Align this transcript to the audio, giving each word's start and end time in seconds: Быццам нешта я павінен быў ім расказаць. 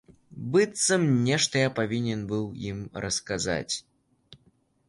Быццам 0.53 1.03
нешта 1.27 1.55
я 1.67 1.73
павінен 1.79 2.25
быў 2.31 2.47
ім 2.71 2.79
расказаць. 3.07 3.75